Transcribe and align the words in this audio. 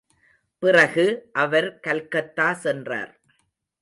பிறகு, 0.63 1.29
அவர் 1.33 1.79
கல்கத்தா 1.79 2.53
சென்றார். 2.53 3.13